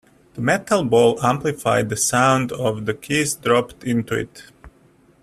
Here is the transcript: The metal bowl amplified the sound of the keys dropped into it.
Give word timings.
The 0.33 0.41
metal 0.41 0.83
bowl 0.83 1.23
amplified 1.23 1.89
the 1.89 1.95
sound 1.95 2.51
of 2.51 2.87
the 2.87 2.93
keys 2.95 3.35
dropped 3.35 3.83
into 3.83 4.15
it. 4.15 4.45